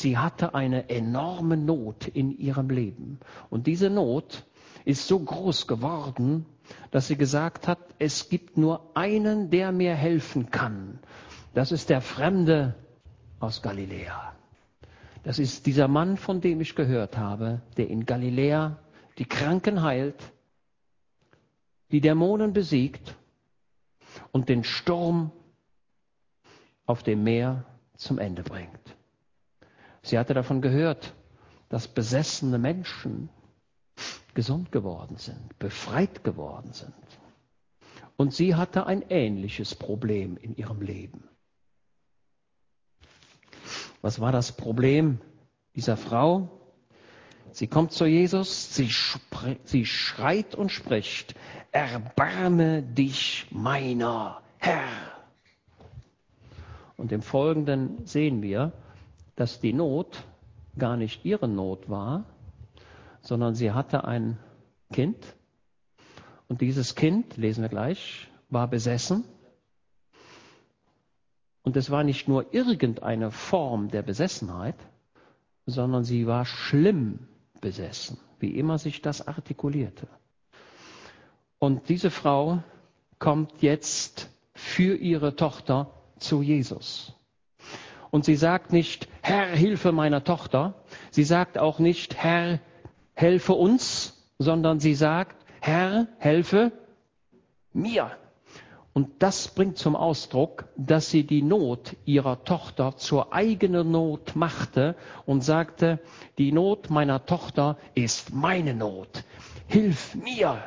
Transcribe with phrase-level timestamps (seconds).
[0.00, 3.18] sie hatte eine enorme Not in ihrem Leben.
[3.50, 4.44] Und diese Not
[4.84, 6.46] ist so groß geworden,
[6.90, 10.98] dass sie gesagt hat, es gibt nur einen, der mir helfen kann.
[11.54, 12.74] Das ist der Fremde
[13.40, 14.32] aus Galiläa.
[15.24, 18.78] Das ist dieser Mann, von dem ich gehört habe, der in Galiläa
[19.18, 20.22] die Kranken heilt,
[21.90, 23.16] die Dämonen besiegt
[24.32, 25.32] und den Sturm
[26.86, 27.64] auf dem Meer
[27.96, 28.95] zum Ende bringt.
[30.06, 31.14] Sie hatte davon gehört,
[31.68, 33.28] dass besessene Menschen
[34.34, 36.94] gesund geworden sind, befreit geworden sind.
[38.16, 41.24] Und sie hatte ein ähnliches Problem in ihrem Leben.
[44.00, 45.20] Was war das Problem
[45.74, 46.50] dieser Frau?
[47.50, 48.88] Sie kommt zu Jesus, sie,
[49.64, 51.34] sie schreit und spricht,
[51.72, 54.86] erbarme dich meiner Herr.
[56.96, 58.72] Und im Folgenden sehen wir,
[59.36, 60.24] dass die Not
[60.78, 62.24] gar nicht ihre Not war,
[63.20, 64.38] sondern sie hatte ein
[64.92, 65.36] Kind.
[66.48, 69.24] Und dieses Kind, lesen wir gleich, war besessen.
[71.62, 74.76] Und es war nicht nur irgendeine Form der Besessenheit,
[75.66, 77.26] sondern sie war schlimm
[77.60, 80.06] besessen, wie immer sich das artikulierte.
[81.58, 82.62] Und diese Frau
[83.18, 87.15] kommt jetzt für ihre Tochter zu Jesus.
[88.16, 90.72] Und sie sagt nicht, Herr, hilfe meiner Tochter.
[91.10, 92.60] Sie sagt auch nicht, Herr,
[93.12, 96.72] helfe uns, sondern sie sagt, Herr, helfe
[97.74, 98.10] mir.
[98.94, 104.96] Und das bringt zum Ausdruck, dass sie die Not ihrer Tochter zur eigenen Not machte
[105.26, 105.98] und sagte,
[106.38, 109.24] die Not meiner Tochter ist meine Not.
[109.66, 110.62] Hilf mir.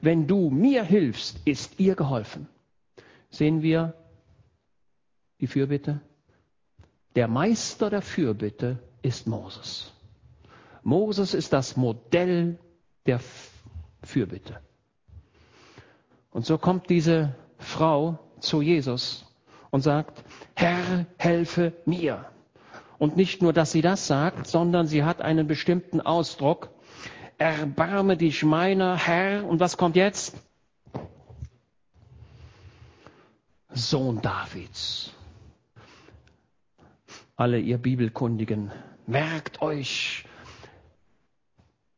[0.00, 2.48] Wenn du mir hilfst, ist ihr geholfen.
[3.28, 3.92] Sehen wir
[5.42, 6.00] die Fürbitte?
[7.14, 9.92] Der Meister der Fürbitte ist Moses.
[10.82, 12.58] Moses ist das Modell
[13.06, 13.20] der
[14.02, 14.60] Fürbitte.
[16.30, 19.24] Und so kommt diese Frau zu Jesus
[19.70, 20.24] und sagt,
[20.56, 22.26] Herr, helfe mir.
[22.98, 26.70] Und nicht nur, dass sie das sagt, sondern sie hat einen bestimmten Ausdruck.
[27.38, 29.44] Erbarme dich meiner Herr.
[29.46, 30.36] Und was kommt jetzt?
[33.70, 35.13] Sohn Davids
[37.36, 38.70] alle ihr Bibelkundigen,
[39.06, 40.24] merkt euch,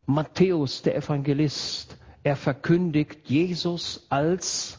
[0.07, 4.79] Matthäus, der Evangelist, er verkündigt Jesus als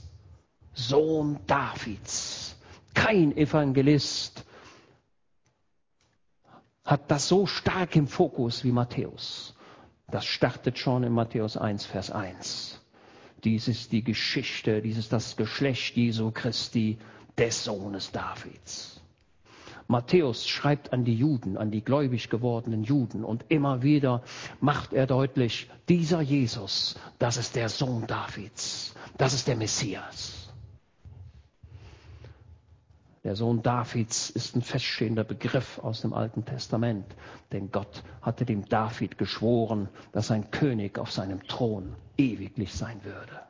[0.74, 2.56] Sohn Davids.
[2.94, 4.46] Kein Evangelist
[6.84, 9.54] hat das so stark im Fokus wie Matthäus.
[10.10, 12.82] Das startet schon in Matthäus 1, Vers 1.
[13.44, 16.98] Dies ist die Geschichte, dies ist das Geschlecht Jesu Christi,
[17.38, 18.97] des Sohnes Davids.
[19.88, 24.22] Matthäus schreibt an die Juden, an die gläubig gewordenen Juden und immer wieder
[24.60, 30.48] macht er deutlich, dieser Jesus, das ist der Sohn Davids, das ist der Messias.
[33.24, 37.06] Der Sohn Davids ist ein feststehender Begriff aus dem Alten Testament,
[37.52, 43.42] denn Gott hatte dem David geschworen, dass ein König auf seinem Thron ewiglich sein würde.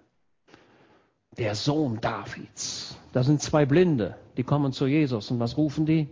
[1.37, 2.97] Der Sohn Davids.
[3.13, 6.09] Da sind zwei Blinde, die kommen zu Jesus und was rufen die?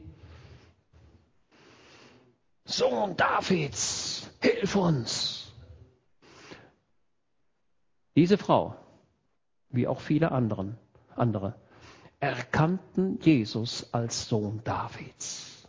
[2.65, 5.53] Sohn Davids, hilf uns.
[8.15, 8.75] Diese Frau,
[9.69, 10.77] wie auch viele anderen,
[11.15, 11.55] andere,
[12.19, 15.67] erkannten Jesus als Sohn Davids.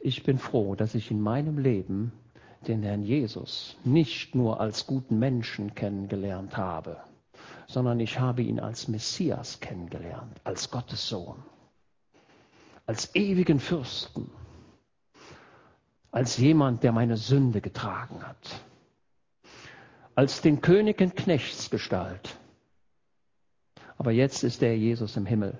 [0.00, 2.12] Ich bin froh, dass ich in meinem Leben
[2.68, 7.02] den Herrn Jesus nicht nur als guten Menschen kennengelernt habe,
[7.72, 11.42] sondern ich habe ihn als Messias kennengelernt, als Gottes Sohn,
[12.86, 14.30] als ewigen Fürsten,
[16.10, 18.60] als jemand, der meine Sünde getragen hat,
[20.14, 22.36] als den König in Knechtsgestalt.
[23.96, 25.58] Aber jetzt ist der Jesus im Himmel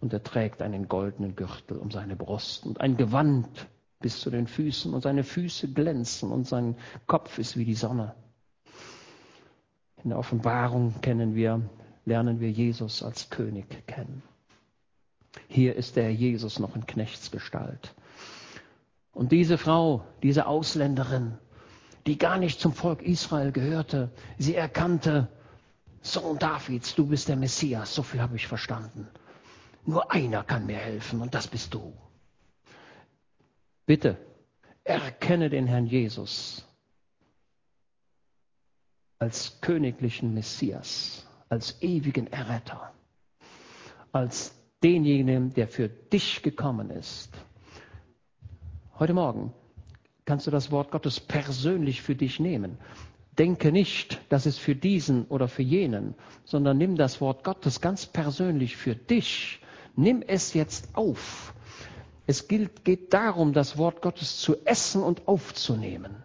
[0.00, 3.66] und er trägt einen goldenen Gürtel um seine Brust und ein Gewand
[3.98, 6.76] bis zu den Füßen und seine Füße glänzen und sein
[7.08, 8.14] Kopf ist wie die Sonne.
[10.04, 11.60] In der Offenbarung kennen wir,
[12.04, 14.22] lernen wir Jesus als König kennen.
[15.48, 17.94] Hier ist der Jesus noch in Knechtsgestalt.
[19.12, 21.38] Und diese Frau, diese Ausländerin,
[22.06, 25.28] die gar nicht zum Volk Israel gehörte, sie erkannte,
[26.00, 29.08] Sohn Davids, du bist der Messias, so viel habe ich verstanden.
[29.84, 31.92] Nur einer kann mir helfen und das bist du.
[33.84, 34.16] Bitte,
[34.84, 36.67] erkenne den Herrn Jesus
[39.18, 42.92] als königlichen Messias, als ewigen Erretter,
[44.12, 47.30] als denjenigen, der für dich gekommen ist.
[48.98, 49.52] Heute Morgen
[50.24, 52.78] kannst du das Wort Gottes persönlich für dich nehmen.
[53.38, 58.06] Denke nicht, das ist für diesen oder für jenen, sondern nimm das Wort Gottes ganz
[58.06, 59.60] persönlich für dich.
[59.94, 61.54] Nimm es jetzt auf.
[62.26, 66.16] Es gilt, geht darum, das Wort Gottes zu essen und aufzunehmen.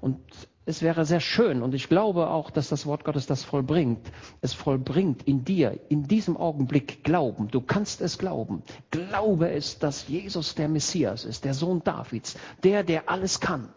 [0.00, 0.20] Und
[0.68, 4.12] es wäre sehr schön und ich glaube auch, dass das Wort Gottes das vollbringt.
[4.42, 7.48] Es vollbringt in dir, in diesem Augenblick Glauben.
[7.48, 8.62] Du kannst es glauben.
[8.90, 13.70] Glaube es, dass Jesus der Messias ist, der Sohn Davids, der, der alles kann.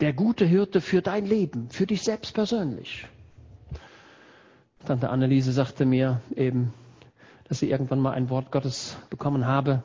[0.00, 3.08] Der gute Hirte für dein Leben, für dich selbst persönlich.
[4.86, 6.72] Tante Anneliese sagte mir eben,
[7.48, 9.82] dass sie irgendwann mal ein Wort Gottes bekommen habe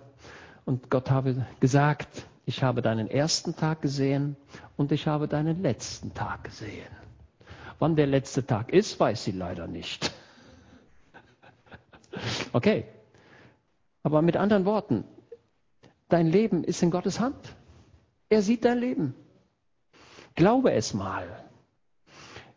[0.65, 4.35] und Gott habe gesagt, ich habe deinen ersten Tag gesehen
[4.77, 6.87] und ich habe deinen letzten Tag gesehen.
[7.79, 10.13] Wann der letzte Tag ist, weiß sie leider nicht.
[12.53, 12.83] Okay.
[14.03, 15.05] Aber mit anderen Worten,
[16.09, 17.55] dein Leben ist in Gottes Hand.
[18.27, 19.15] Er sieht dein Leben.
[20.35, 21.25] Glaube es mal.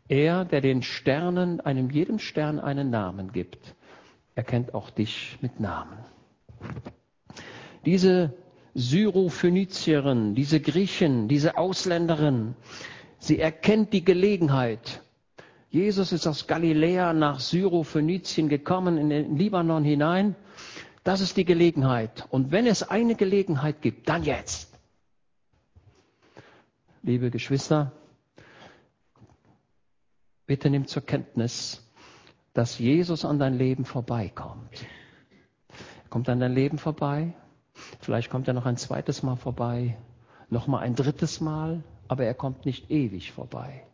[0.08, 3.76] Er, der den Sternen, einem jedem Stern einen Namen gibt,
[4.34, 5.98] erkennt auch dich mit Namen.
[7.84, 8.34] Diese
[8.74, 12.56] Syrophönizierin, diese Griechin, diese Ausländerin,
[13.18, 15.02] sie erkennt die Gelegenheit.
[15.70, 20.34] Jesus ist aus Galiläa nach Syrophönizien gekommen, in den Libanon hinein.
[21.04, 22.26] Das ist die Gelegenheit.
[22.30, 24.72] Und wenn es eine Gelegenheit gibt, dann jetzt.
[27.02, 27.92] Liebe Geschwister,
[30.46, 31.86] bitte nimm zur Kenntnis,
[32.54, 34.86] dass Jesus an dein Leben vorbeikommt.
[35.68, 37.34] Er kommt an dein Leben vorbei
[38.00, 39.96] Vielleicht kommt er noch ein zweites Mal vorbei,
[40.50, 43.84] noch mal ein drittes Mal, aber er kommt nicht ewig vorbei.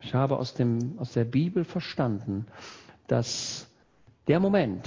[0.00, 2.46] Ich habe aus, dem, aus der Bibel verstanden,
[3.08, 3.68] dass
[4.26, 4.86] der Moment,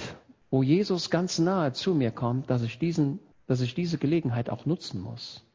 [0.50, 4.66] wo Jesus ganz nahe zu mir kommt, dass ich, diesen, dass ich diese Gelegenheit auch
[4.66, 5.46] nutzen muss.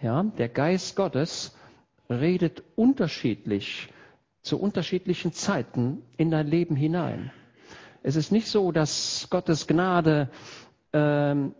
[0.00, 1.54] Ja, der Geist Gottes
[2.08, 3.92] redet unterschiedlich
[4.42, 7.30] zu unterschiedlichen Zeiten in dein Leben hinein.
[8.02, 10.30] Es ist nicht so, dass Gottes Gnade,
[10.92, 11.54] ähm,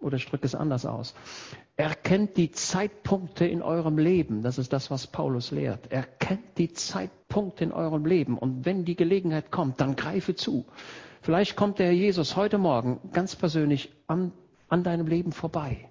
[0.00, 1.14] oder ich drücke es anders aus,
[1.76, 4.42] erkennt die Zeitpunkte in eurem Leben.
[4.42, 5.92] Das ist das, was Paulus lehrt.
[5.92, 8.38] Erkennt die Zeitpunkte in eurem Leben.
[8.38, 10.66] Und wenn die Gelegenheit kommt, dann greife zu.
[11.22, 14.32] Vielleicht kommt der Herr Jesus heute Morgen ganz persönlich an,
[14.68, 15.88] an deinem Leben vorbei.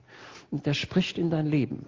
[0.52, 1.88] Und der spricht in dein Leben.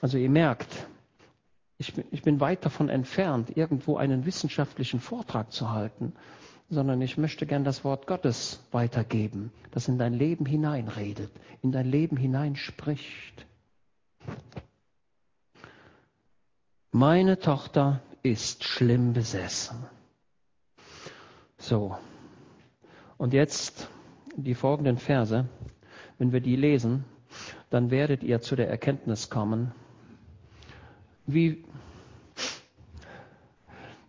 [0.00, 0.68] Also ihr merkt,
[1.88, 6.12] ich bin, ich bin weit davon entfernt, irgendwo einen wissenschaftlichen Vortrag zu halten,
[6.70, 11.30] sondern ich möchte gern das Wort Gottes weitergeben, das in dein Leben hineinredet,
[11.62, 13.46] in dein Leben hineinspricht.
[16.90, 19.84] Meine Tochter ist schlimm besessen.
[21.58, 21.96] So.
[23.18, 23.88] Und jetzt
[24.36, 25.46] die folgenden Verse.
[26.18, 27.04] Wenn wir die lesen,
[27.70, 29.72] dann werdet ihr zu der Erkenntnis kommen,
[31.26, 31.64] wie,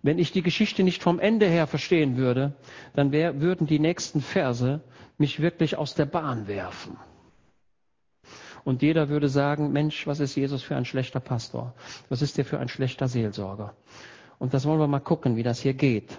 [0.02, 2.54] wenn ich die Geschichte nicht vom Ende her verstehen würde,
[2.94, 4.82] dann wär, würden die nächsten Verse
[5.18, 6.98] mich wirklich aus der Bahn werfen.
[8.64, 11.74] Und jeder würde sagen, Mensch, was ist Jesus für ein schlechter Pastor?
[12.10, 13.76] Was ist der für ein schlechter Seelsorger?
[14.40, 16.18] Und das wollen wir mal gucken, wie das hier geht.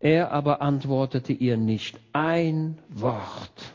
[0.00, 3.74] Er aber antwortete ihr nicht ein Wort.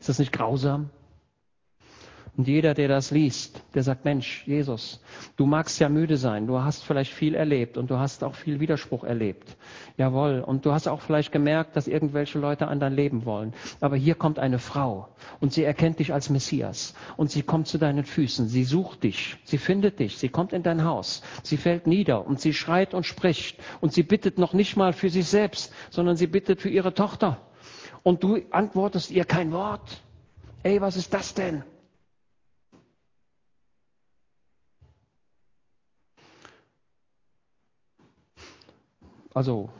[0.00, 0.90] Ist das nicht grausam?
[2.34, 5.02] Und jeder, der das liest, der sagt, Mensch, Jesus,
[5.36, 8.58] du magst ja müde sein, du hast vielleicht viel erlebt und du hast auch viel
[8.58, 9.54] Widerspruch erlebt.
[9.98, 10.40] Jawohl.
[10.40, 13.52] Und du hast auch vielleicht gemerkt, dass irgendwelche Leute an dein Leben wollen.
[13.80, 15.08] Aber hier kommt eine Frau
[15.40, 19.36] und sie erkennt dich als Messias und sie kommt zu deinen Füßen, sie sucht dich,
[19.44, 23.04] sie findet dich, sie kommt in dein Haus, sie fällt nieder und sie schreit und
[23.04, 26.94] spricht und sie bittet noch nicht mal für sich selbst, sondern sie bittet für ihre
[26.94, 27.42] Tochter.
[28.02, 30.02] Und du antwortest ihr kein Wort.
[30.62, 31.62] Ey, was ist das denn?
[39.34, 39.70] Also,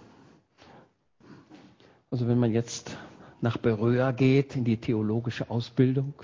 [2.10, 2.96] also wenn man jetzt
[3.40, 6.14] nach Beröa geht in die theologische Ausbildung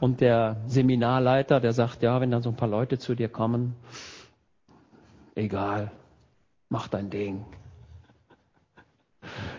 [0.00, 3.74] und der Seminarleiter, der sagt, ja, wenn dann so ein paar Leute zu dir kommen,
[5.34, 5.90] egal,
[6.68, 7.44] mach dein Ding.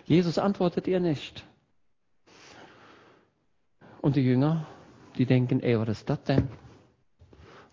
[0.06, 1.44] Jesus antwortet ihr nicht.
[4.02, 4.66] Und die Jünger,
[5.18, 6.48] die denken, ey, was ist das denn?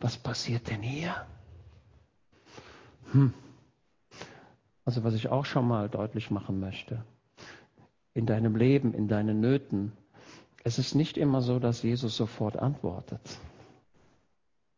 [0.01, 1.15] Was passiert denn hier?
[3.13, 3.33] Hm.
[4.87, 7.05] Also was ich auch schon mal deutlich machen möchte.
[8.15, 9.93] In deinem Leben, in deinen Nöten
[10.67, 13.21] Es ist nicht immer so, dass Jesus sofort antwortet.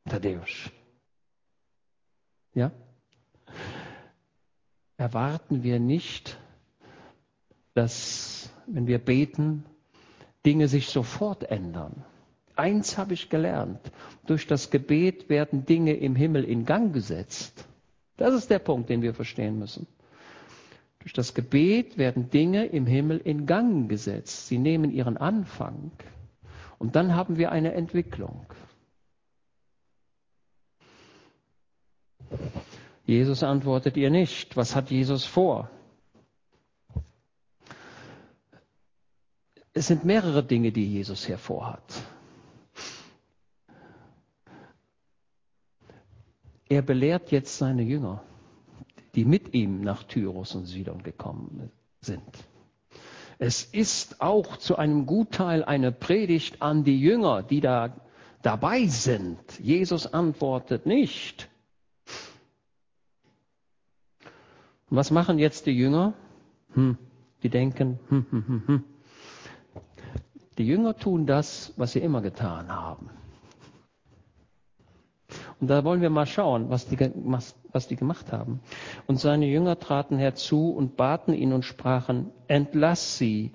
[0.05, 0.71] Tadeusz.
[2.53, 2.73] Ja?
[4.99, 6.39] Erwarten wir nicht,
[7.73, 9.65] dass, wenn wir beten,
[10.45, 12.05] Dinge sich sofort ändern.
[12.55, 13.81] Eins habe ich gelernt.
[14.27, 17.65] Durch das Gebet werden Dinge im Himmel in Gang gesetzt.
[18.19, 19.87] Das ist der Punkt, den wir verstehen müssen.
[21.01, 24.49] Durch das Gebet werden Dinge im Himmel in Gang gesetzt.
[24.49, 25.93] Sie nehmen ihren Anfang.
[26.79, 28.47] Und dann haben wir eine Entwicklung.
[33.05, 34.57] Jesus antwortet ihr nicht.
[34.57, 35.71] Was hat Jesus vor?
[39.73, 42.03] Es sind mehrere Dinge, die Jesus hervorhat.
[46.69, 48.23] Er belehrt jetzt seine Jünger,
[49.15, 52.23] die mit ihm nach Tyrus und Sidon gekommen sind.
[53.39, 57.95] Es ist auch zu einem Gutteil eine Predigt an die Jünger, die da
[58.43, 59.39] dabei sind.
[59.61, 61.49] Jesus antwortet nicht.
[64.91, 66.15] Und was machen jetzt die Jünger?
[66.75, 66.97] Hm,
[67.43, 68.85] die denken, hm, hm, hm, hm.
[70.57, 73.11] Die Jünger tun das, was sie immer getan haben.
[75.61, 77.58] Und da wollen wir mal schauen, was die, was
[77.89, 78.61] die gemacht haben.
[79.07, 83.53] Und seine Jünger traten herzu und baten ihn und sprachen, entlass sie,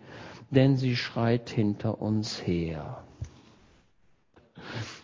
[0.51, 3.03] denn sie schreit hinter uns her.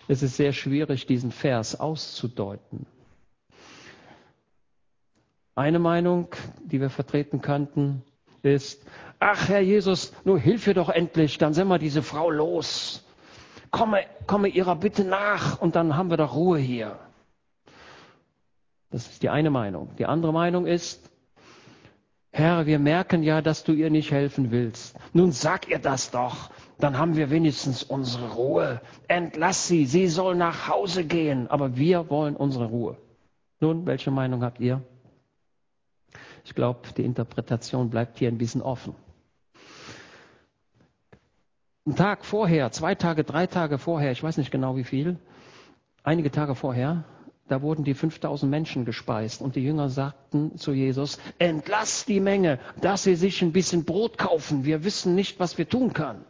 [0.08, 2.86] Es ist sehr schwierig, diesen Vers auszudeuten.
[5.56, 6.30] Eine Meinung,
[6.64, 8.04] die wir vertreten könnten,
[8.42, 8.86] ist,
[9.20, 13.04] ach Herr Jesus, nur hilf ihr doch endlich, dann sind wir diese Frau los
[13.72, 16.98] komme, komme ihrer Bitte nach und dann haben wir doch Ruhe hier.
[18.92, 19.96] Das ist die eine Meinung.
[19.98, 21.10] Die andere Meinung ist,
[22.32, 24.96] Herr, wir merken ja, dass du ihr nicht helfen willst.
[25.14, 28.82] Nun sag ihr das doch, dann haben wir wenigstens unsere Ruhe.
[29.08, 32.98] Entlass sie, sie soll nach Hause gehen, aber wir wollen unsere Ruhe.
[33.60, 34.82] Nun, welche Meinung habt ihr?
[36.46, 38.96] Ich glaube, die Interpretation bleibt hier ein bisschen offen.
[41.86, 45.18] Einen Tag vorher, zwei Tage, drei Tage vorher, ich weiß nicht genau wie viel,
[46.04, 47.04] einige Tage vorher,
[47.50, 52.60] da wurden die 5000 Menschen gespeist und die Jünger sagten zu Jesus, entlass die Menge,
[52.80, 54.66] dass sie sich ein bisschen Brot kaufen.
[54.66, 56.24] Wir wissen nicht, was wir tun können.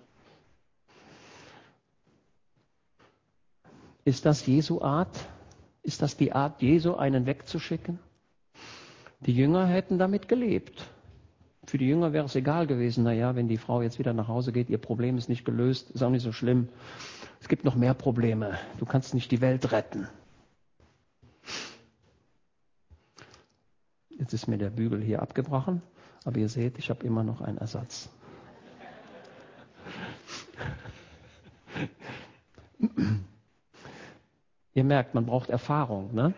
[4.05, 5.19] Ist das Jesu Art?
[5.83, 7.99] Ist das die Art Jesu, einen wegzuschicken?
[9.19, 10.85] Die Jünger hätten damit gelebt.
[11.65, 14.51] Für die Jünger wäre es egal gewesen, naja, wenn die Frau jetzt wieder nach Hause
[14.51, 16.69] geht, ihr Problem ist nicht gelöst, ist auch nicht so schlimm.
[17.41, 18.57] Es gibt noch mehr Probleme.
[18.79, 20.07] Du kannst nicht die Welt retten.
[24.19, 25.81] Jetzt ist mir der Bügel hier abgebrochen,
[26.25, 28.09] aber ihr seht, ich habe immer noch einen Ersatz.
[34.73, 36.33] ihr merkt, man braucht Erfahrung, ne?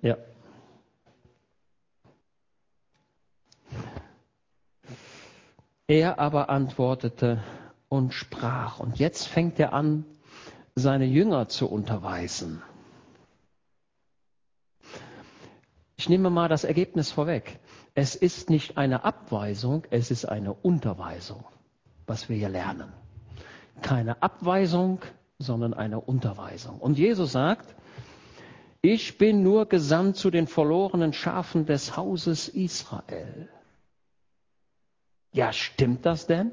[0.00, 0.16] Ja.
[5.88, 7.42] Er aber antwortete
[7.88, 8.78] und sprach.
[8.78, 10.04] Und jetzt fängt er an,
[10.76, 12.62] seine Jünger zu unterweisen.
[16.06, 17.58] Ich nehme mal das Ergebnis vorweg.
[17.94, 21.44] Es ist nicht eine Abweisung, es ist eine Unterweisung,
[22.06, 22.92] was wir hier lernen.
[23.82, 25.00] Keine Abweisung,
[25.40, 26.78] sondern eine Unterweisung.
[26.78, 27.74] Und Jesus sagt,
[28.82, 33.48] ich bin nur gesandt zu den verlorenen Schafen des Hauses Israel.
[35.32, 36.52] Ja, stimmt das denn?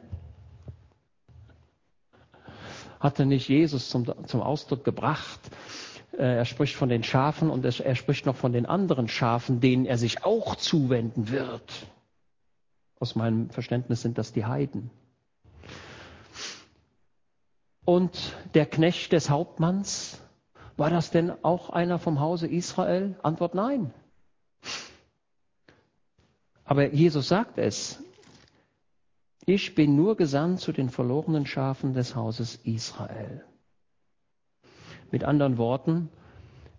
[3.00, 5.41] Hatte nicht Jesus zum, zum Ausdruck gebracht,
[6.17, 9.98] er spricht von den Schafen und er spricht noch von den anderen Schafen, denen er
[9.98, 11.88] sich auch zuwenden wird.
[13.00, 14.91] Aus meinem Verständnis sind das die Heiden.
[17.86, 20.22] Und der Knecht des Hauptmanns,
[20.77, 23.15] war das denn auch einer vom Hause Israel?
[23.22, 23.93] Antwort nein.
[26.63, 28.01] Aber Jesus sagt es,
[29.46, 33.43] ich bin nur gesandt zu den verlorenen Schafen des Hauses Israel.
[35.13, 36.10] Mit anderen Worten,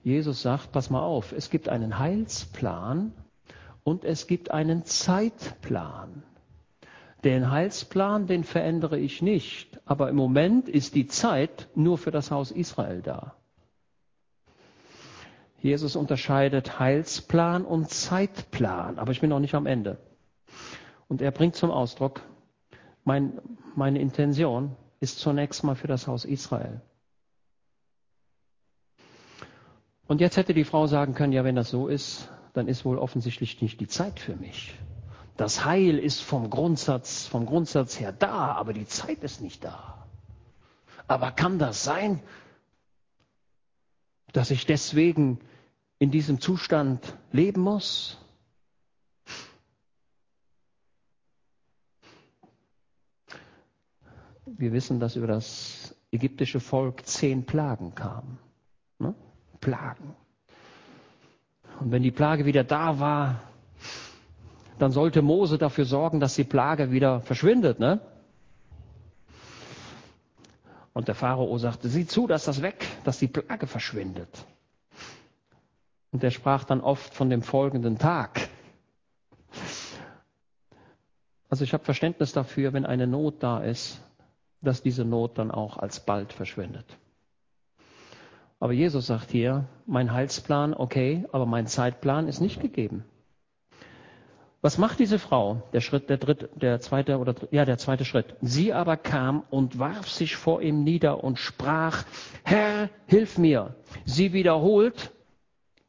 [0.02, 3.12] Jesus sagt, pass mal auf, es gibt einen Heilsplan
[3.84, 6.24] und es gibt einen Zeitplan.
[7.22, 12.32] Den Heilsplan, den verändere ich nicht, aber im Moment ist die Zeit nur für das
[12.32, 13.36] Haus Israel da.
[15.60, 19.98] Jesus unterscheidet Heilsplan und Zeitplan, aber ich bin noch nicht am Ende.
[21.06, 22.20] Und er bringt zum Ausdruck,
[23.04, 23.40] mein,
[23.76, 26.80] meine Intention ist zunächst mal für das Haus Israel.
[30.06, 32.98] Und jetzt hätte die Frau sagen können, ja, wenn das so ist, dann ist wohl
[32.98, 34.74] offensichtlich nicht die Zeit für mich.
[35.36, 40.06] Das Heil ist vom Grundsatz, vom Grundsatz her da, aber die Zeit ist nicht da.
[41.08, 42.22] Aber kann das sein,
[44.32, 45.40] dass ich deswegen
[45.98, 48.18] in diesem Zustand leben muss?
[54.46, 58.38] Wir wissen, dass über das ägyptische Volk zehn Plagen kamen.
[58.98, 59.14] Ne?
[59.64, 60.14] Plagen.
[61.80, 63.40] Und wenn die Plage wieder da war,
[64.78, 67.80] dann sollte Mose dafür sorgen, dass die Plage wieder verschwindet.
[67.80, 68.00] Ne?
[70.92, 74.46] Und der Pharao sagte, sieh zu, dass das weg, dass die Plage verschwindet.
[76.12, 78.48] Und er sprach dann oft von dem folgenden Tag.
[81.48, 84.00] Also ich habe Verständnis dafür, wenn eine Not da ist,
[84.60, 86.86] dass diese Not dann auch alsbald verschwindet.
[88.60, 93.04] Aber Jesus sagt hier, mein Heilsplan, okay, aber mein Zeitplan ist nicht gegeben.
[94.64, 95.62] Was macht diese Frau?
[95.74, 98.34] Der Schritt, der dritte, der zweite oder ja, der zweite Schritt.
[98.40, 102.04] Sie aber kam und warf sich vor ihm nieder und sprach:
[102.44, 103.74] Herr, hilf mir.
[104.06, 105.12] Sie wiederholt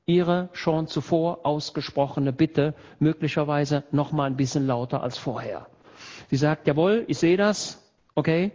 [0.06, 5.68] ihre schon zuvor ausgesprochene Bitte, möglicherweise noch mal ein bisschen lauter als vorher.
[6.30, 7.82] Sie sagt: Jawohl, ich sehe das,
[8.14, 8.52] okay,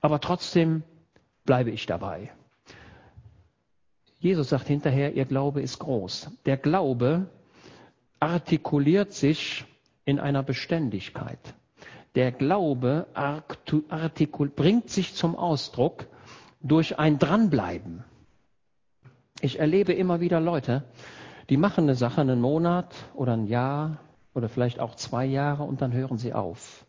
[0.00, 0.84] aber trotzdem
[1.44, 2.30] bleibe ich dabei.
[4.18, 6.30] Jesus sagt hinterher, ihr Glaube ist groß.
[6.46, 7.28] Der Glaube
[8.18, 9.64] artikuliert sich
[10.04, 11.38] in einer Beständigkeit.
[12.14, 13.06] Der Glaube
[14.56, 16.06] bringt sich zum Ausdruck
[16.62, 18.04] durch ein Dranbleiben.
[19.42, 20.84] Ich erlebe immer wieder Leute,
[21.50, 23.98] die machen eine Sache einen Monat oder ein Jahr
[24.34, 26.86] oder vielleicht auch zwei Jahre und dann hören sie auf.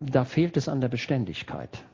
[0.00, 1.84] Da fehlt es an der Beständigkeit.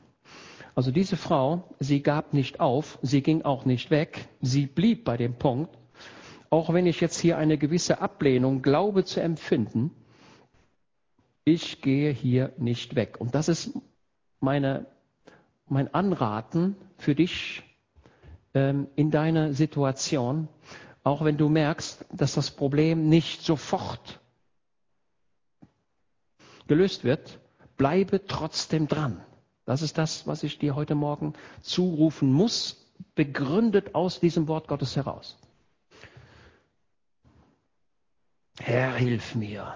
[0.75, 5.15] Also diese Frau, sie gab nicht auf, sie ging auch nicht weg, sie blieb bei
[5.15, 5.75] dem Punkt,
[6.49, 9.91] auch wenn ich jetzt hier eine gewisse Ablehnung glaube zu empfinden,
[11.45, 13.15] ich gehe hier nicht weg.
[13.19, 13.71] Und das ist
[14.41, 14.85] meine,
[15.67, 17.63] mein Anraten für dich
[18.53, 20.49] ähm, in deiner Situation,
[21.03, 24.19] auch wenn du merkst, dass das Problem nicht sofort
[26.67, 27.39] gelöst wird,
[27.77, 29.23] bleibe trotzdem dran.
[29.65, 34.95] Das ist das, was ich dir heute Morgen zurufen muss, begründet aus diesem Wort Gottes
[34.95, 35.37] heraus.
[38.59, 39.75] Herr, hilf mir.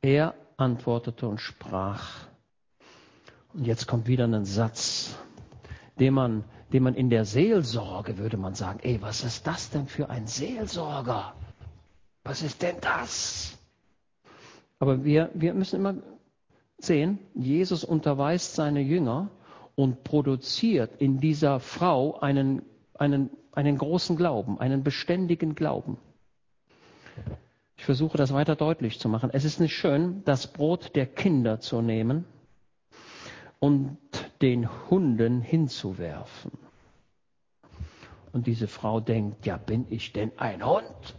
[0.00, 2.26] Er antwortete und sprach.
[3.54, 5.16] Und jetzt kommt wieder ein Satz,
[5.98, 9.86] den man, den man in der Seelsorge würde man sagen, ey, was ist das denn
[9.88, 11.34] für ein Seelsorger?
[12.24, 13.58] Was ist denn das?
[14.78, 15.94] Aber wir, wir müssen immer
[16.84, 19.30] sehen, Jesus unterweist seine Jünger
[19.74, 22.62] und produziert in dieser Frau einen,
[22.94, 25.98] einen einen großen Glauben, einen beständigen Glauben.
[27.76, 29.30] Ich versuche das weiter deutlich zu machen.
[29.32, 32.24] Es ist nicht schön, das Brot der Kinder zu nehmen
[33.58, 33.98] und
[34.40, 36.52] den Hunden hinzuwerfen.
[38.32, 41.14] Und diese Frau denkt, ja, bin ich denn ein Hund?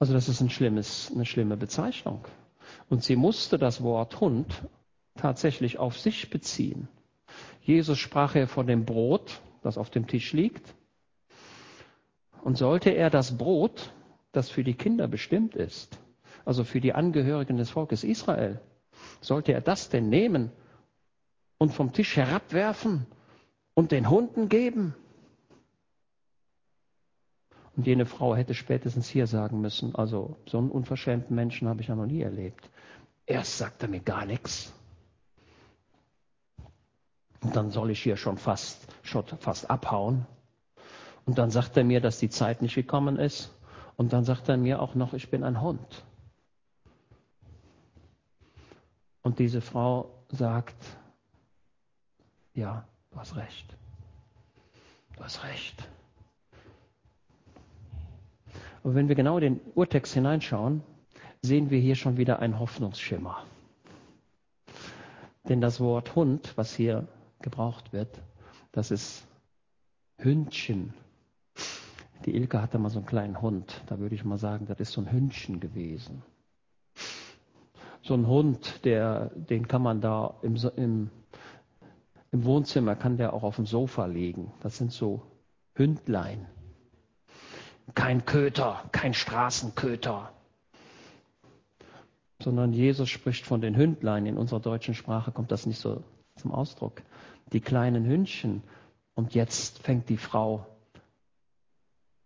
[0.00, 2.24] Also das ist ein schlimmes, eine schlimme Bezeichnung.
[2.88, 4.62] Und sie musste das Wort Hund
[5.14, 6.88] tatsächlich auf sich beziehen.
[7.62, 10.74] Jesus sprach er von dem Brot, das auf dem Tisch liegt.
[12.42, 13.92] Und sollte er das Brot,
[14.32, 15.98] das für die Kinder bestimmt ist,
[16.46, 18.58] also für die Angehörigen des Volkes Israel,
[19.20, 20.50] sollte er das denn nehmen
[21.58, 23.04] und vom Tisch herabwerfen
[23.74, 24.94] und den Hunden geben?
[27.76, 31.88] Und jene Frau hätte spätestens hier sagen müssen, also so einen unverschämten Menschen habe ich
[31.88, 32.68] ja noch nie erlebt.
[33.26, 34.72] Erst sagt er mir gar nichts.
[37.42, 40.26] Und dann soll ich hier schon fast, schon fast abhauen.
[41.24, 43.54] Und dann sagt er mir, dass die Zeit nicht gekommen ist.
[43.96, 46.04] Und dann sagt er mir auch noch, ich bin ein Hund.
[49.22, 50.76] Und diese Frau sagt,
[52.54, 53.76] ja, du hast recht.
[55.16, 55.86] Du hast recht.
[58.82, 60.82] Aber wenn wir genau in den Urtext hineinschauen,
[61.42, 63.44] sehen wir hier schon wieder einen Hoffnungsschimmer.
[65.48, 67.08] Denn das Wort Hund, was hier
[67.40, 68.20] gebraucht wird,
[68.72, 69.26] das ist
[70.18, 70.94] Hündchen.
[72.26, 73.82] Die Ilke hatte mal so einen kleinen Hund.
[73.86, 76.22] Da würde ich mal sagen, das ist so ein Hündchen gewesen.
[78.02, 81.10] So ein Hund, der, den kann man da im, im,
[82.30, 84.52] im Wohnzimmer, kann der auch auf dem Sofa legen.
[84.60, 85.22] Das sind so
[85.74, 86.46] Hündlein.
[87.94, 90.32] Kein Köter, kein Straßenköter,
[92.42, 94.26] sondern Jesus spricht von den Hündlein.
[94.26, 96.02] In unserer deutschen Sprache kommt das nicht so
[96.36, 97.02] zum Ausdruck
[97.52, 98.62] die kleinen Hündchen.
[99.14, 100.66] Und jetzt fängt die Frau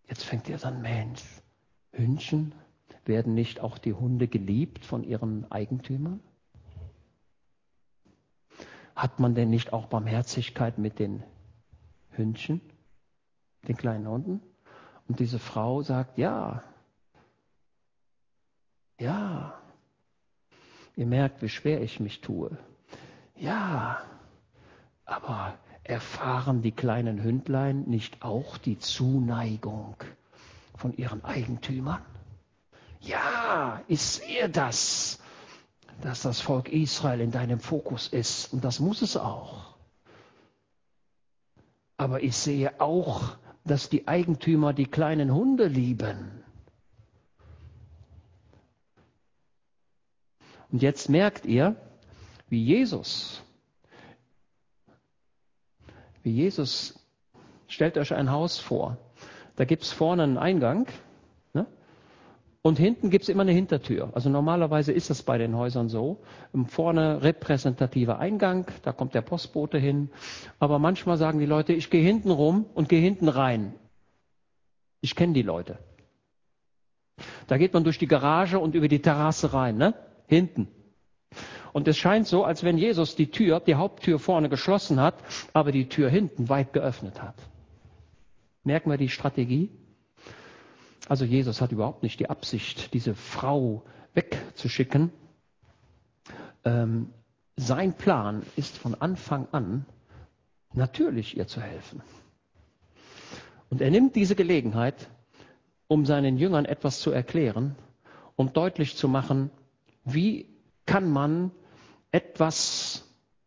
[0.07, 1.23] Jetzt fängt ihr an, Mensch,
[1.91, 2.53] Hündchen,
[3.05, 6.19] werden nicht auch die Hunde geliebt von ihren Eigentümern?
[8.95, 11.23] Hat man denn nicht auch Barmherzigkeit mit den
[12.11, 12.61] Hündchen,
[13.67, 14.41] den kleinen Hunden?
[15.07, 16.63] Und diese Frau sagt, ja,
[18.99, 19.53] ja.
[20.95, 22.57] Ihr merkt, wie schwer ich mich tue.
[23.35, 24.01] Ja,
[25.03, 29.95] aber erfahren die kleinen Hündlein nicht auch die Zuneigung
[30.77, 32.01] von ihren Eigentümern?
[33.01, 35.19] Ja, ich sehe das,
[36.01, 39.75] dass das Volk Israel in deinem Fokus ist und das muss es auch.
[41.97, 46.43] Aber ich sehe auch, dass die Eigentümer die kleinen Hunde lieben.
[50.71, 51.75] Und jetzt merkt ihr,
[52.47, 53.43] wie Jesus,
[56.21, 56.99] wie Jesus,
[57.67, 58.97] stellt euch ein Haus vor.
[59.55, 60.87] Da gibt es vorne einen Eingang?
[62.65, 64.09] Und hinten gibt es immer eine Hintertür.
[64.15, 66.23] Also normalerweise ist das bei den Häusern so.
[66.65, 70.09] Vorne repräsentativer Eingang, da kommt der Postbote hin.
[70.57, 73.75] Aber manchmal sagen die Leute, ich gehe hinten rum und gehe hinten rein.
[75.01, 75.77] Ich kenne die Leute.
[77.45, 79.77] Da geht man durch die Garage und über die Terrasse rein.
[79.77, 79.93] Ne?
[80.25, 80.67] hinten.
[81.71, 85.13] Und es scheint so, als wenn Jesus die Tür, die Haupttür vorne geschlossen hat,
[85.53, 87.35] aber die Tür hinten weit geöffnet hat.
[88.63, 89.69] Merken wir die Strategie?
[91.07, 95.11] Also Jesus hat überhaupt nicht die Absicht, diese Frau wegzuschicken.
[96.63, 97.09] Ähm,
[97.55, 99.85] sein Plan ist von Anfang an
[100.73, 102.01] natürlich ihr zu helfen.
[103.69, 105.09] Und er nimmt diese Gelegenheit,
[105.87, 107.75] um seinen Jüngern etwas zu erklären,
[108.35, 109.51] um deutlich zu machen,
[110.03, 110.49] wie
[110.85, 111.51] kann man
[112.11, 113.03] etwas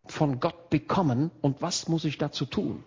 [0.06, 2.84] von Gott bekommen und was muss ich dazu tun?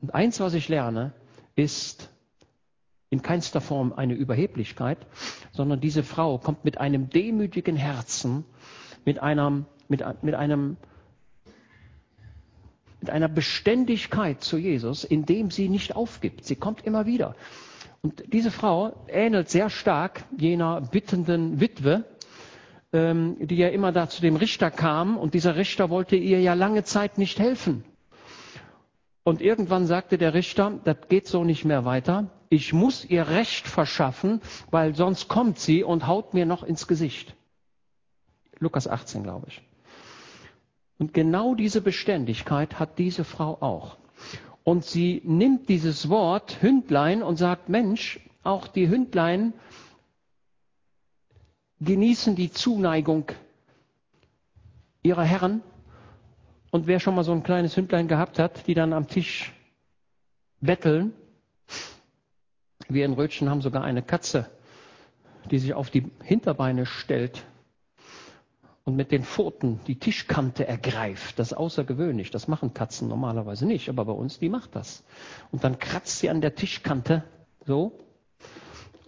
[0.00, 1.12] Und eins, was ich lerne,
[1.54, 2.10] ist
[3.10, 4.98] in keinster Form eine Überheblichkeit,
[5.52, 8.44] sondern diese Frau kommt mit einem demütigen Herzen,
[9.04, 10.76] mit einem, mit, mit einem,
[13.00, 16.44] mit einer Beständigkeit zu Jesus, indem sie nicht aufgibt.
[16.44, 17.36] Sie kommt immer wieder.
[18.02, 22.04] Und diese Frau ähnelt sehr stark jener bittenden Witwe,
[22.92, 26.54] ähm, die ja immer da zu dem Richter kam und dieser Richter wollte ihr ja
[26.54, 27.84] lange Zeit nicht helfen.
[29.24, 32.30] Und irgendwann sagte der Richter, das geht so nicht mehr weiter.
[32.48, 37.34] Ich muss ihr Recht verschaffen, weil sonst kommt sie und haut mir noch ins Gesicht.
[38.58, 39.62] Lukas 18, glaube ich.
[40.98, 43.98] Und genau diese Beständigkeit hat diese Frau auch.
[44.64, 49.52] Und sie nimmt dieses Wort Hündlein und sagt, Mensch, auch die Hündlein
[51.80, 53.30] genießen die Zuneigung
[55.02, 55.62] ihrer Herren.
[56.70, 59.52] Und wer schon mal so ein kleines Hündlein gehabt hat, die dann am Tisch
[60.60, 61.12] betteln,
[62.88, 64.50] wir in Rötchen haben sogar eine Katze,
[65.50, 67.44] die sich auf die Hinterbeine stellt
[68.84, 71.38] und mit den Pfoten die Tischkante ergreift.
[71.38, 72.30] Das ist außergewöhnlich.
[72.30, 75.04] Das machen Katzen normalerweise nicht, aber bei uns, die macht das.
[75.50, 77.24] Und dann kratzt sie an der Tischkante
[77.64, 77.98] so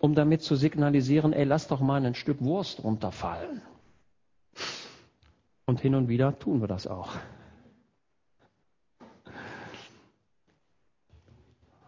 [0.01, 3.63] um damit zu signalisieren, ey, lass doch mal ein Stück Wurst runterfallen.
[5.67, 7.15] Und hin und wieder tun wir das auch.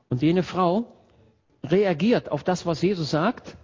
[0.08, 0.92] Und jene Frau
[1.62, 3.56] reagiert auf das, was Jesus sagt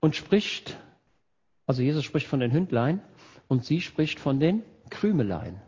[0.00, 0.76] und spricht,
[1.66, 3.00] also Jesus spricht von den Hündlein
[3.48, 5.60] und sie spricht von den Krümelein.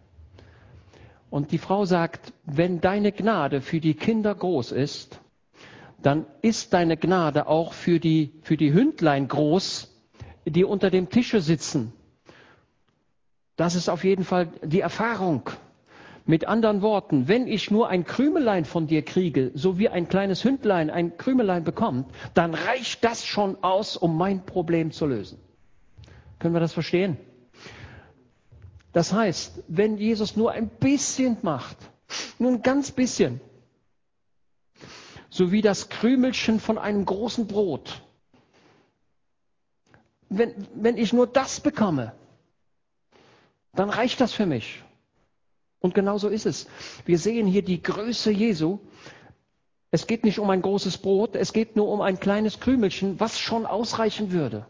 [1.31, 5.21] Und die Frau sagt, wenn deine Gnade für die Kinder groß ist,
[6.01, 9.93] dann ist deine Gnade auch für die, für die Hündlein groß,
[10.47, 11.93] die unter dem Tische sitzen.
[13.57, 15.51] Das ist auf jeden Fall die Erfahrung.
[16.29, 20.45] Mit anderen Worten, wenn ich nur ein Krümelein von dir kriege, so wie ein kleines
[20.45, 25.39] Hündlein ein Krümelein bekommt, dann reicht das schon aus, um mein Problem zu lösen.
[26.39, 27.17] Können wir das verstehen?
[28.93, 31.79] Das heißt, wenn Jesus nur ein bisschen macht,
[32.39, 33.41] nur ein ganz bisschen,
[35.31, 38.03] so wie das Krümelchen von einem großen Brot.
[40.29, 42.13] Wenn, wenn ich nur das bekomme,
[43.73, 44.83] dann reicht das für mich.
[45.81, 46.67] Und genau so ist es.
[47.05, 48.79] Wir sehen hier die Größe Jesu.
[49.91, 53.39] Es geht nicht um ein großes Brot, es geht nur um ein kleines Krümelchen, was
[53.39, 54.67] schon ausreichen würde.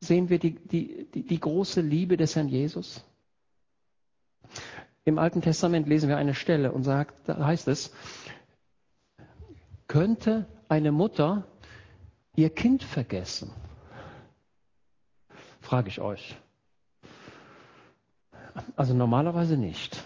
[0.00, 3.04] Sehen wir die, die, die, die große Liebe des Herrn Jesus?
[5.04, 7.92] Im Alten Testament lesen wir eine Stelle und sagt, da heißt es,
[9.86, 11.46] könnte eine Mutter
[12.36, 13.50] ihr Kind vergessen?
[15.60, 16.36] Frage ich euch.
[18.76, 20.02] Also normalerweise nicht.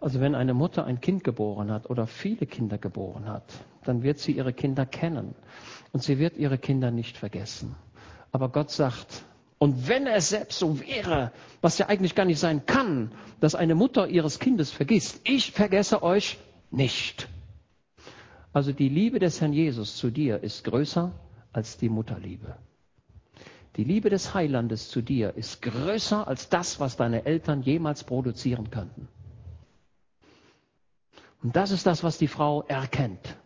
[0.00, 3.44] Also wenn eine Mutter ein Kind geboren hat oder viele Kinder geboren hat,
[3.84, 5.34] dann wird sie ihre Kinder kennen
[5.92, 7.76] und sie wird ihre Kinder nicht vergessen.
[8.32, 9.24] Aber Gott sagt,
[9.58, 11.30] und wenn es selbst so wäre,
[11.60, 16.02] was ja eigentlich gar nicht sein kann, dass eine Mutter ihres Kindes vergisst, ich vergesse
[16.02, 16.38] euch
[16.72, 17.28] nicht.
[18.52, 21.12] Also die Liebe des Herrn Jesus zu dir ist größer
[21.52, 22.56] als die Mutterliebe.
[23.76, 28.70] Die Liebe des Heilandes zu dir ist größer als das, was deine Eltern jemals produzieren
[28.70, 29.08] könnten.
[31.42, 33.36] Und das ist das, was die Frau erkennt.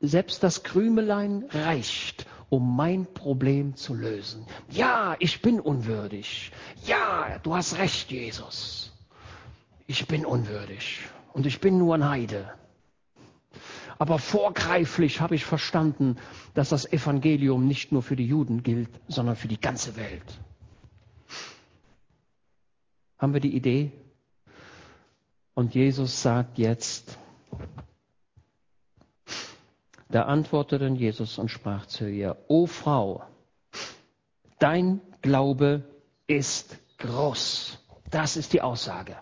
[0.00, 4.46] Selbst das Krümelein reicht, um mein Problem zu lösen.
[4.70, 6.52] Ja, ich bin unwürdig.
[6.86, 8.92] Ja, du hast recht, Jesus.
[9.86, 11.00] Ich bin unwürdig
[11.32, 12.52] und ich bin nur ein Heide.
[13.98, 16.16] Aber vorgreiflich habe ich verstanden,
[16.54, 20.40] dass das Evangelium nicht nur für die Juden gilt, sondern für die ganze Welt.
[23.18, 23.90] Haben wir die Idee?
[25.54, 27.18] Und Jesus sagt jetzt,
[30.08, 33.24] da antwortete Jesus und sprach zu ihr, O Frau,
[34.60, 35.82] dein Glaube
[36.28, 37.78] ist groß.
[38.10, 39.16] Das ist die Aussage.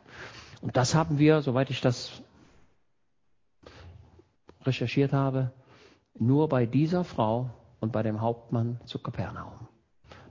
[0.61, 2.23] Und das haben wir, soweit ich das
[4.67, 5.53] recherchiert habe,
[6.19, 7.51] nur bei dieser Frau
[7.81, 9.69] und bei dem Hauptmann zu Kapernaum.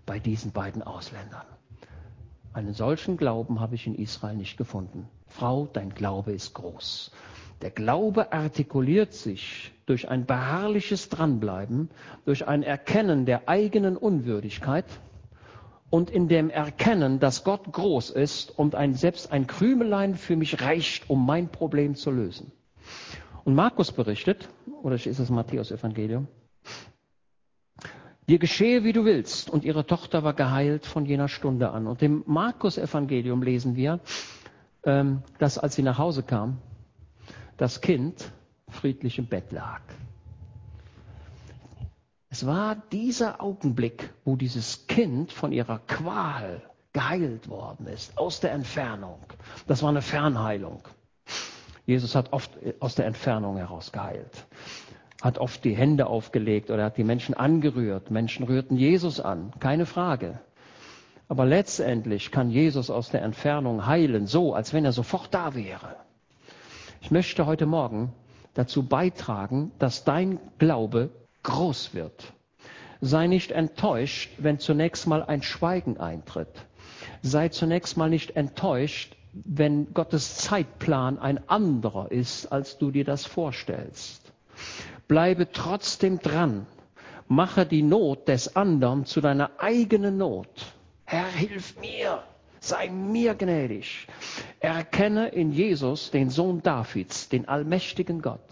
[0.06, 1.46] Bei diesen beiden Ausländern.
[2.54, 5.10] Einen solchen Glauben habe ich in Israel nicht gefunden.
[5.28, 7.12] Frau, dein Glaube ist groß.
[7.62, 11.90] Der Glaube artikuliert sich durch ein beharrliches Dranbleiben,
[12.26, 14.86] durch ein Erkennen der eigenen Unwürdigkeit
[15.90, 20.62] und in dem Erkennen, dass Gott groß ist und ein, selbst ein Krümelein für mich
[20.62, 22.52] reicht, um mein Problem zu lösen.
[23.46, 24.50] Und Markus berichtet,
[24.82, 26.28] oder ist es Matthäus Evangelium,
[28.28, 29.52] dir geschehe, wie du willst.
[29.52, 31.86] Und ihre Tochter war geheilt von jener Stunde an.
[31.86, 34.00] Und im Markus Evangelium lesen wir,
[34.84, 36.58] ähm, dass als sie nach Hause kam,
[37.58, 38.32] das Kind
[38.68, 39.82] friedlich im Bett lag.
[42.30, 48.54] Es war dieser Augenblick, wo dieses Kind von ihrer Qual geheilt worden ist, aus der
[48.54, 49.20] Entfernung.
[49.68, 50.82] Das war eine Fernheilung.
[51.86, 54.46] Jesus hat oft aus der Entfernung heraus geheilt,
[55.22, 58.10] hat oft die Hände aufgelegt oder hat die Menschen angerührt.
[58.12, 60.40] Menschen rührten Jesus an, keine Frage.
[61.28, 65.96] Aber letztendlich kann Jesus aus der Entfernung heilen, so als wenn er sofort da wäre.
[67.02, 68.14] Ich möchte heute Morgen
[68.54, 71.10] dazu beitragen, dass dein Glaube
[71.44, 72.34] groß wird.
[73.02, 76.66] Sei nicht enttäuscht, wenn zunächst mal ein Schweigen eintritt.
[77.22, 83.26] Sei zunächst mal nicht enttäuscht, wenn Gottes Zeitplan ein anderer ist, als du dir das
[83.26, 84.32] vorstellst.
[85.08, 86.66] Bleibe trotzdem dran.
[87.28, 90.74] Mache die Not des anderen zu deiner eigenen Not.
[91.06, 92.24] Herr, hilf mir.
[92.60, 94.08] Sei mir gnädig.
[94.60, 98.48] Erkenne in Jesus den Sohn Davids, den allmächtigen Gott.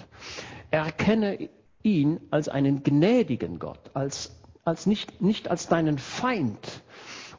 [0.70, 1.50] Erkenne
[1.82, 6.83] ihn als einen gnädigen Gott, als, als nicht, nicht als deinen Feind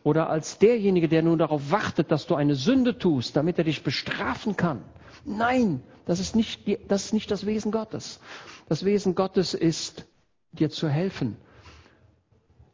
[0.05, 3.83] oder als derjenige, der nun darauf wartet, dass du eine Sünde tust, damit er dich
[3.83, 4.85] bestrafen kann.
[5.25, 8.21] Nein, das ist nicht, das, ist nicht das Wesen Gottes.
[8.69, 10.07] Das Wesen Gottes ist,
[10.53, 11.39] dir zu helfen,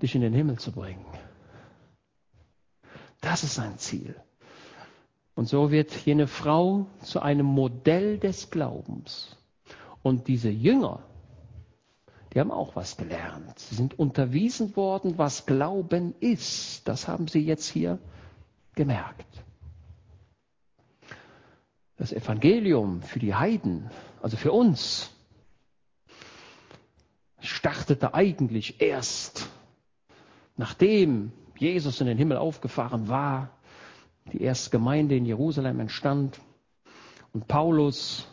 [0.02, 1.06] dich in den Himmel zu bringen.
[3.20, 4.16] Das ist sein Ziel.
[5.36, 9.36] Und so wird jene Frau zu einem Modell des Glaubens.
[10.02, 11.04] Und diese Jünger,
[12.32, 13.58] die haben auch was gelernt.
[13.58, 16.86] Sie sind unterwiesen worden, was Glauben ist.
[16.86, 17.98] Das haben sie jetzt hier
[18.74, 19.26] gemerkt.
[21.96, 23.90] Das Evangelium für die Heiden,
[24.22, 25.10] also für uns,
[27.40, 29.48] startete eigentlich erst,
[30.56, 33.50] nachdem Jesus in den Himmel aufgefahren war,
[34.32, 36.40] die erste Gemeinde in Jerusalem entstand
[37.32, 38.29] und Paulus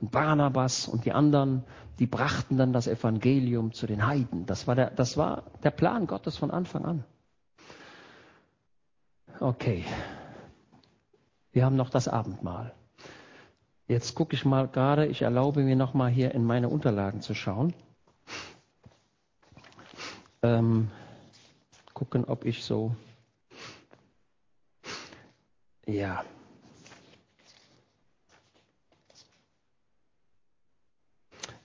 [0.00, 1.64] und Barnabas und die anderen,
[1.98, 4.46] die brachten dann das Evangelium zu den Heiden.
[4.46, 7.04] Das war der, das war der Plan Gottes von Anfang an.
[9.40, 9.84] Okay,
[11.52, 12.74] wir haben noch das Abendmahl.
[13.86, 17.34] Jetzt gucke ich mal gerade, ich erlaube mir noch mal hier in meine Unterlagen zu
[17.34, 17.72] schauen.
[20.42, 20.90] Ähm,
[21.94, 22.94] gucken, ob ich so.
[25.86, 26.22] Ja.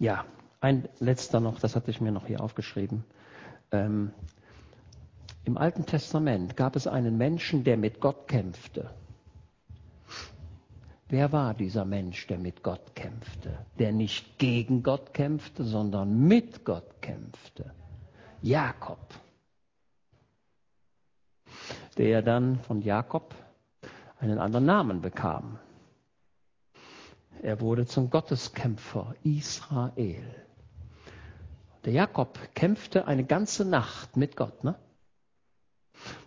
[0.03, 0.25] Ja,
[0.59, 3.05] ein letzter noch, das hatte ich mir noch hier aufgeschrieben.
[3.71, 4.11] Ähm,
[5.45, 8.89] Im Alten Testament gab es einen Menschen, der mit Gott kämpfte.
[11.07, 13.57] Wer war dieser Mensch, der mit Gott kämpfte?
[13.79, 17.71] Der nicht gegen Gott kämpfte, sondern mit Gott kämpfte.
[18.41, 18.99] Jakob
[21.97, 23.33] der dann von Jakob
[24.19, 25.59] einen anderen Namen bekam.
[27.43, 30.23] Er wurde zum Gotteskämpfer Israel.
[31.83, 34.63] Der Jakob kämpfte eine ganze Nacht mit Gott.
[34.63, 34.75] Ne?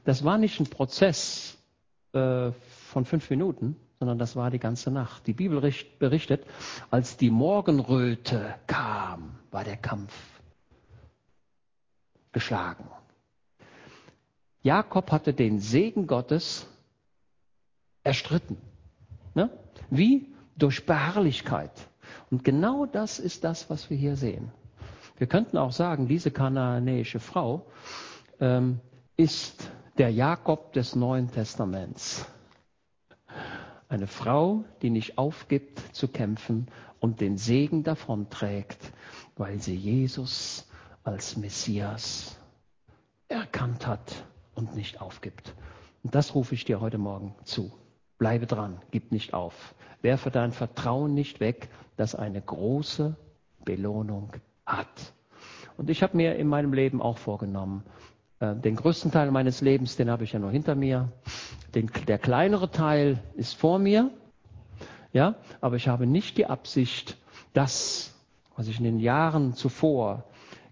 [0.04, 1.56] Das war nicht ein Prozess
[2.12, 2.50] äh,
[2.90, 5.26] von fünf Minuten, sondern das war die ganze Nacht.
[5.26, 5.58] Die Bibel
[5.98, 6.44] berichtet,
[6.90, 10.12] als die Morgenröte kam, war der Kampf
[12.32, 12.90] geschlagen.
[14.62, 16.66] Jakob hatte den Segen Gottes
[18.04, 18.58] erstritten.
[19.34, 19.48] Ne?
[19.88, 20.35] Wie?
[20.56, 21.72] Durch Beharrlichkeit.
[22.30, 24.50] Und genau das ist das, was wir hier sehen.
[25.18, 27.66] Wir könnten auch sagen, diese kanaanäische Frau
[28.40, 28.80] ähm,
[29.16, 32.26] ist der Jakob des Neuen Testaments.
[33.88, 36.66] Eine Frau, die nicht aufgibt zu kämpfen
[37.00, 38.92] und den Segen davonträgt,
[39.36, 40.68] weil sie Jesus
[41.04, 42.36] als Messias
[43.28, 45.54] erkannt hat und nicht aufgibt.
[46.02, 47.72] Und das rufe ich dir heute Morgen zu.
[48.18, 49.74] Bleibe dran, gib nicht auf.
[50.02, 53.16] Werfe dein Vertrauen nicht weg, das eine große
[53.64, 54.32] Belohnung
[54.64, 55.12] hat.
[55.76, 57.84] Und ich habe mir in meinem Leben auch vorgenommen,
[58.40, 61.12] äh, den größten Teil meines Lebens, den habe ich ja nur hinter mir.
[61.74, 64.10] Den, der kleinere Teil ist vor mir.
[65.12, 67.16] Ja, aber ich habe nicht die Absicht,
[67.52, 68.14] das,
[68.56, 70.24] was ich in den Jahren zuvor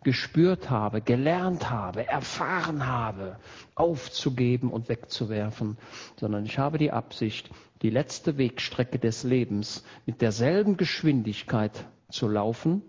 [0.04, 3.36] gespürt habe, gelernt habe, erfahren habe,
[3.74, 5.76] aufzugeben und wegzuwerfen,
[6.16, 7.50] sondern ich habe die Absicht,
[7.82, 12.82] die letzte Wegstrecke des Lebens mit derselben Geschwindigkeit zu laufen,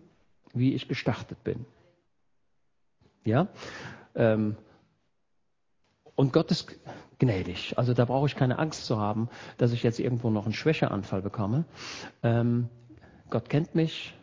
[0.54, 1.66] wie ich gestartet bin.
[3.24, 3.48] Ja?
[4.14, 4.56] Ähm,
[6.16, 6.68] und Gott ist
[7.20, 7.78] gnädig.
[7.78, 11.22] Also da brauche ich keine Angst zu haben, dass ich jetzt irgendwo noch einen Schwächeanfall
[11.22, 11.66] bekomme.
[12.24, 12.70] Ähm,
[13.30, 14.14] Gott kennt mich,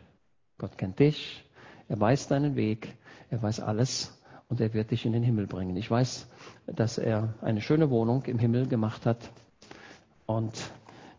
[0.57, 1.43] Gott kennt dich,
[1.87, 2.95] er weiß deinen Weg,
[3.29, 4.19] er weiß alles
[4.49, 5.75] und er wird dich in den Himmel bringen.
[5.77, 6.29] Ich weiß,
[6.67, 9.31] dass er eine schöne Wohnung im Himmel gemacht hat.
[10.25, 10.71] Und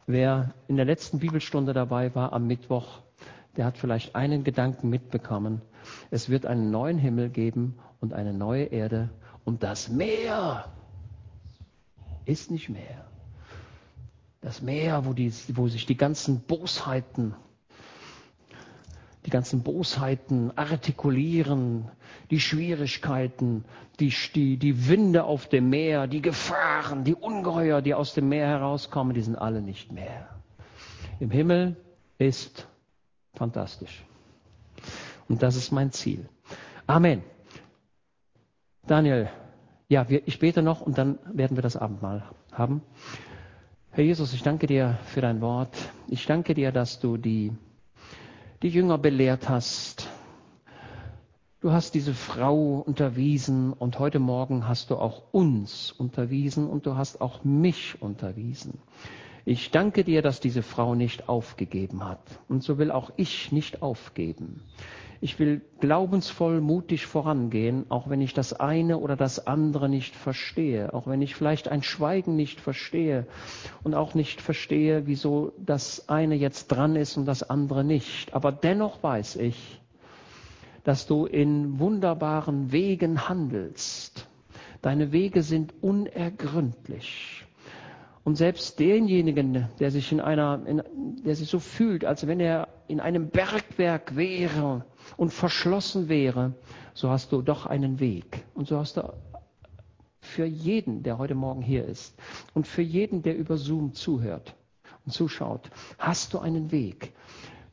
[0.06, 3.00] wer in der letzten Bibelstunde dabei war am Mittwoch,
[3.56, 5.62] der hat vielleicht einen Gedanken mitbekommen.
[6.10, 9.10] Es wird einen neuen Himmel geben und eine neue Erde
[9.44, 10.72] und das Meer
[12.24, 13.04] ist nicht mehr.
[14.40, 17.34] Das Meer, wo, die, wo sich die ganzen Bosheiten
[19.26, 21.90] die ganzen Bosheiten artikulieren,
[22.30, 23.64] die Schwierigkeiten,
[24.00, 28.48] die, die, die Winde auf dem Meer, die Gefahren, die Ungeheuer, die aus dem Meer
[28.48, 30.28] herauskommen, die sind alle nicht mehr.
[31.20, 31.76] Im Himmel
[32.18, 32.68] ist
[33.34, 34.04] fantastisch.
[35.28, 36.28] Und das ist mein Ziel.
[36.86, 37.22] Amen.
[38.86, 39.30] Daniel,
[39.88, 42.82] ja, wir, ich bete noch und dann werden wir das Abendmahl haben.
[43.90, 45.74] Herr Jesus, ich danke dir für dein Wort.
[46.08, 47.52] Ich danke dir, dass du die
[48.64, 50.08] die Jünger belehrt hast.
[51.60, 56.96] Du hast diese Frau unterwiesen und heute Morgen hast du auch uns unterwiesen und du
[56.96, 58.78] hast auch mich unterwiesen.
[59.44, 62.22] Ich danke dir, dass diese Frau nicht aufgegeben hat.
[62.48, 64.62] Und so will auch ich nicht aufgeben.
[65.24, 70.92] Ich will glaubensvoll mutig vorangehen, auch wenn ich das eine oder das andere nicht verstehe,
[70.92, 73.26] auch wenn ich vielleicht ein Schweigen nicht verstehe
[73.82, 78.34] und auch nicht verstehe, wieso das eine jetzt dran ist und das andere nicht.
[78.34, 79.80] Aber dennoch weiß ich,
[80.84, 84.28] dass du in wunderbaren Wegen handelst.
[84.82, 87.43] Deine Wege sind unergründlich.
[88.24, 90.82] Und selbst denjenigen, der sich in einer, in,
[91.24, 94.86] der sich so fühlt, als wenn er in einem Bergwerk wäre
[95.18, 96.54] und verschlossen wäre,
[96.94, 98.44] so hast du doch einen Weg.
[98.54, 99.12] Und so hast du
[100.20, 102.18] für jeden, der heute Morgen hier ist
[102.54, 104.54] und für jeden, der über Zoom zuhört
[105.04, 107.12] und zuschaut, hast du einen Weg.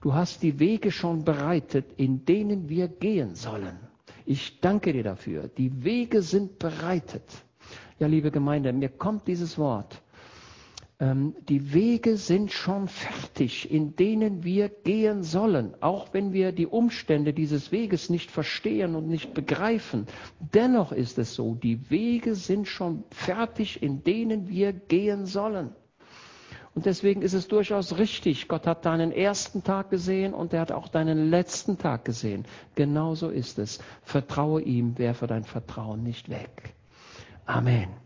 [0.02, 3.80] Du hast die Wege schon bereitet, in denen wir gehen sollen.
[4.26, 5.48] Ich danke dir dafür.
[5.48, 7.24] Die Wege sind bereitet.
[8.00, 10.02] Ja, liebe Gemeinde, mir kommt dieses Wort
[11.04, 17.34] die Wege sind schon fertig, in denen wir gehen sollen, auch wenn wir die Umstände
[17.34, 20.06] dieses Weges nicht verstehen und nicht begreifen.
[20.54, 25.72] Dennoch ist es so, die Wege sind schon fertig, in denen wir gehen sollen.
[26.76, 30.72] Und deswegen ist es durchaus richtig, Gott hat deinen ersten Tag gesehen und er hat
[30.72, 32.46] auch deinen letzten Tag gesehen.
[32.76, 33.80] Genauso ist es.
[34.04, 36.76] Vertraue ihm, werfe dein Vertrauen nicht weg.
[37.46, 38.01] Amen.